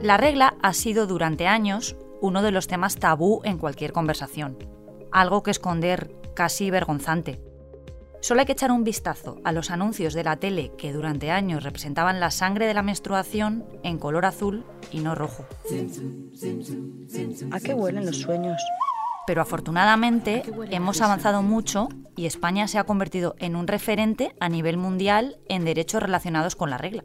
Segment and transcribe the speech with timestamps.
[0.00, 4.56] La regla ha sido durante años uno de los temas tabú en cualquier conversación,
[5.10, 7.42] algo que esconder casi vergonzante.
[8.20, 11.62] Solo hay que echar un vistazo a los anuncios de la tele que durante años
[11.62, 15.44] representaban la sangre de la menstruación en color azul y no rojo.
[17.50, 18.62] ¿A qué huelen los sueños?
[19.28, 24.78] Pero afortunadamente hemos avanzado mucho y España se ha convertido en un referente a nivel
[24.78, 27.04] mundial en derechos relacionados con la regla.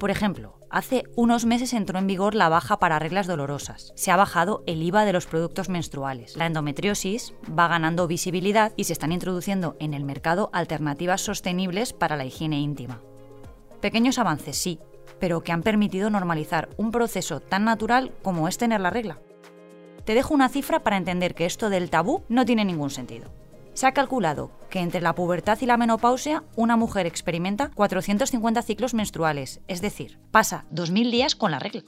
[0.00, 3.92] Por ejemplo, hace unos meses entró en vigor la baja para reglas dolorosas.
[3.94, 6.36] Se ha bajado el IVA de los productos menstruales.
[6.36, 12.16] La endometriosis va ganando visibilidad y se están introduciendo en el mercado alternativas sostenibles para
[12.16, 13.02] la higiene íntima.
[13.80, 14.80] Pequeños avances, sí,
[15.20, 19.20] pero que han permitido normalizar un proceso tan natural como es tener la regla.
[20.04, 23.30] Te dejo una cifra para entender que esto del tabú no tiene ningún sentido.
[23.74, 28.94] Se ha calculado que entre la pubertad y la menopausia una mujer experimenta 450 ciclos
[28.94, 31.82] menstruales, es decir, pasa 2.000 días con la regla.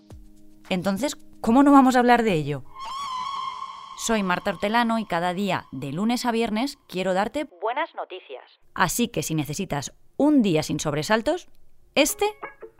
[0.69, 2.65] Entonces, ¿cómo no vamos a hablar de ello?
[3.99, 8.43] Soy Marta Hortelano y cada día, de lunes a viernes, quiero darte buenas noticias.
[8.75, 11.49] Así que si necesitas un día sin sobresaltos,
[11.95, 12.27] este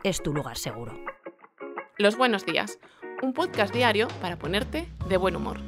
[0.03, 0.97] es tu lugar seguro.
[1.97, 2.79] Los buenos días,
[3.23, 5.61] un podcast diario para ponerte de buen humor.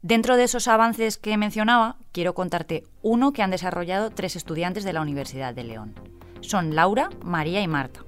[0.00, 4.92] Dentro de esos avances que mencionaba, quiero contarte uno que han desarrollado tres estudiantes de
[4.92, 5.94] la Universidad de León.
[6.40, 8.04] Son Laura, María y Marta.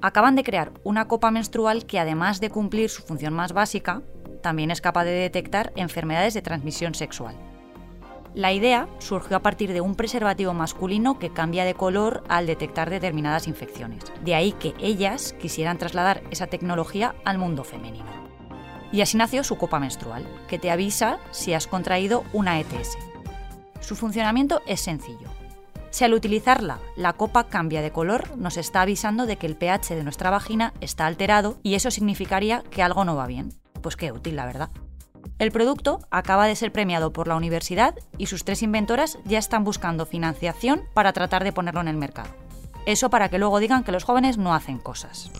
[0.00, 4.00] Acaban de crear una copa menstrual que además de cumplir su función más básica,
[4.42, 7.34] también es capaz de detectar enfermedades de transmisión sexual.
[8.34, 12.88] La idea surgió a partir de un preservativo masculino que cambia de color al detectar
[12.88, 14.04] determinadas infecciones.
[14.24, 18.10] De ahí que ellas quisieran trasladar esa tecnología al mundo femenino.
[18.90, 22.96] Y así nació su copa menstrual, que te avisa si has contraído una ETS.
[23.80, 25.28] Su funcionamiento es sencillo.
[25.90, 29.94] Si al utilizarla la copa cambia de color, nos está avisando de que el pH
[29.94, 33.52] de nuestra vagina está alterado y eso significaría que algo no va bien.
[33.82, 34.70] Pues qué útil, la verdad.
[35.42, 39.64] El producto acaba de ser premiado por la universidad y sus tres inventoras ya están
[39.64, 42.28] buscando financiación para tratar de ponerlo en el mercado.
[42.86, 45.32] Eso para que luego digan que los jóvenes no hacen cosas.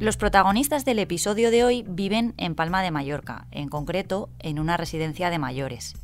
[0.00, 4.76] Los protagonistas del episodio de hoy viven en Palma de Mallorca, en concreto en una
[4.76, 5.94] residencia de mayores.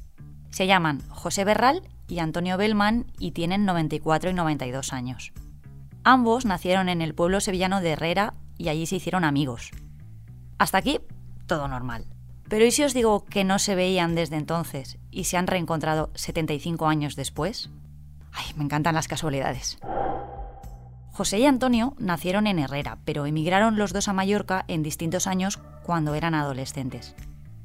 [0.50, 5.32] Se llaman José Berral y Antonio Bellman y tienen 94 y 92 años.
[6.04, 9.72] Ambos nacieron en el pueblo sevillano de Herrera y allí se hicieron amigos.
[10.58, 11.00] Hasta aquí,
[11.46, 12.06] todo normal.
[12.48, 16.10] Pero ¿y si os digo que no se veían desde entonces y se han reencontrado
[16.14, 17.70] 75 años después?
[18.32, 19.78] Ay, me encantan las casualidades.
[21.10, 25.58] José y Antonio nacieron en Herrera, pero emigraron los dos a Mallorca en distintos años
[25.82, 27.16] cuando eran adolescentes.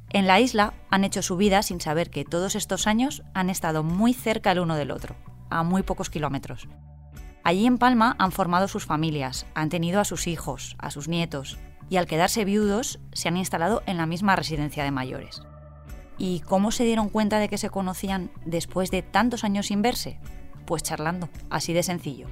[0.10, 3.84] En la isla han hecho su vida sin saber que todos estos años han estado
[3.84, 5.16] muy cerca el uno del otro,
[5.50, 6.68] a muy pocos kilómetros.
[7.48, 11.58] Allí en Palma han formado sus familias, han tenido a sus hijos, a sus nietos,
[11.90, 15.44] y al quedarse viudos se han instalado en la misma residencia de mayores.
[16.18, 20.20] ¿Y cómo se dieron cuenta de que se conocían después de tantos años sin verse?
[20.66, 22.28] Pues charlando, así de sencillo.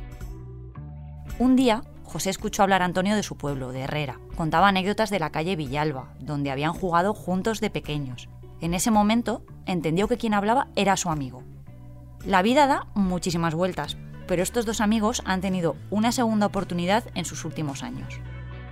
[1.40, 4.20] Un día, José escuchó hablar a Antonio de su pueblo, de Herrera.
[4.36, 8.28] Contaba anécdotas de la calle Villalba, donde habían jugado juntos de pequeños.
[8.60, 11.42] En ese momento, entendió que quien hablaba era su amigo.
[12.26, 13.96] La vida da muchísimas vueltas,
[14.28, 18.20] pero estos dos amigos han tenido una segunda oportunidad en sus últimos años.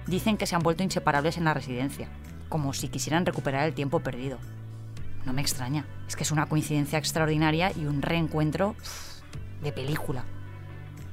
[0.08, 2.10] Dicen que se han vuelto inseparables en la residencia,
[2.50, 4.38] como si quisieran recuperar el tiempo perdido.
[5.26, 8.76] No me extraña, es que es una coincidencia extraordinaria y un reencuentro
[9.62, 10.26] de película.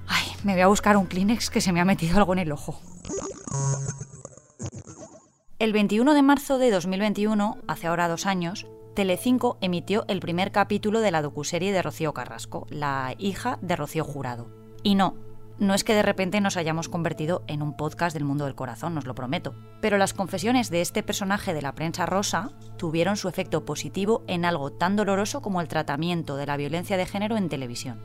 [0.07, 2.53] Ay, me voy a buscar un Kleenex que se me ha metido algo en el
[2.53, 2.81] ojo.
[5.61, 11.01] El 21 de marzo de 2021, hace ahora dos años, Telecinco emitió el primer capítulo
[11.01, 14.49] de la docuserie de Rocío Carrasco, la hija de Rocío Jurado.
[14.83, 15.15] Y no,
[15.61, 18.99] no es que de repente nos hayamos convertido en un podcast del mundo del corazón,
[18.99, 19.55] os lo prometo.
[19.81, 24.45] Pero las confesiones de este personaje de la prensa rosa tuvieron su efecto positivo en
[24.45, 28.01] algo tan doloroso como el tratamiento de la violencia de género en televisión.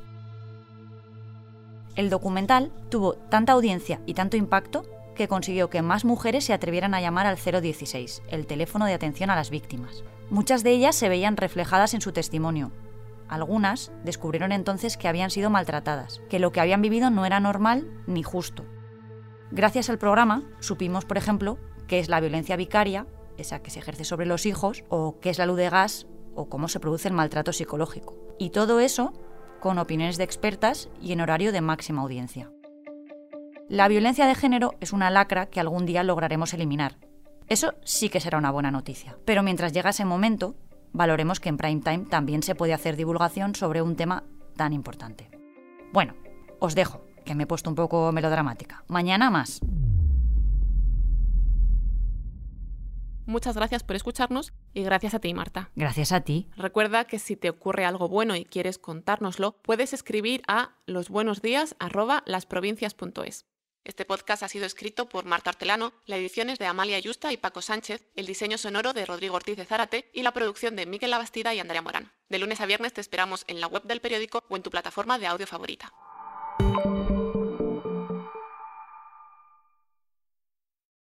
[1.96, 4.84] El documental tuvo tanta audiencia y tanto impacto
[5.16, 9.30] que consiguió que más mujeres se atrevieran a llamar al 016, el teléfono de atención
[9.30, 10.04] a las víctimas.
[10.30, 12.72] Muchas de ellas se veían reflejadas en su testimonio.
[13.28, 17.88] Algunas descubrieron entonces que habían sido maltratadas, que lo que habían vivido no era normal
[18.06, 18.66] ni justo.
[19.52, 21.58] Gracias al programa supimos, por ejemplo,
[21.88, 23.08] qué es la violencia vicaria,
[23.38, 26.50] esa que se ejerce sobre los hijos, o qué es la luz de gas, o
[26.50, 28.16] cómo se produce el maltrato psicológico.
[28.38, 29.14] Y todo eso
[29.60, 32.52] con opiniones de expertas y en horario de máxima audiencia.
[33.70, 36.98] La violencia de género es una lacra que algún día lograremos eliminar,
[37.48, 39.18] Eso sí que será una buena noticia.
[39.26, 40.56] Pero mientras llega ese momento,
[40.94, 44.24] valoremos que en prime time también se puede hacer divulgación sobre un tema
[44.56, 45.30] tan importante.
[45.94, 46.14] Bueno,
[46.60, 48.84] os dejo, que me he puesto un poco melodramática.
[48.88, 49.62] Mañana más.
[53.26, 55.72] Muchas gracias por escucharnos y gracias a ti, Marta.
[55.76, 56.50] Gracias a ti.
[56.56, 63.48] Recuerda que si te ocurre algo bueno y quieres contárnoslo, puedes escribir a losbuenosdías@lasprovincias.es.
[63.86, 67.38] Este podcast ha sido escrito por Marta Hortelano, la edición es de Amalia Yusta y
[67.38, 71.12] Paco Sánchez, el diseño sonoro de Rodrigo Ortiz de Zárate y la producción de Miquel
[71.12, 72.12] Labastida y Andrea Morán.
[72.28, 75.20] De lunes a viernes te esperamos en la web del periódico o en tu plataforma
[75.20, 75.94] de audio favorita.